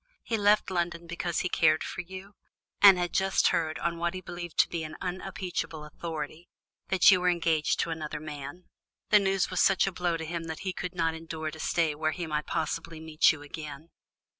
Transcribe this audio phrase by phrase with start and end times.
[0.23, 2.33] He left London because he cared for you,
[2.81, 6.49] and had just heard, on what he believed to be unimpeachable authority,
[6.87, 8.63] that you were engaged to another man.
[9.11, 11.93] The news was such a blow to him that he could not endure to stay
[11.93, 13.91] where he might possibly meet you again."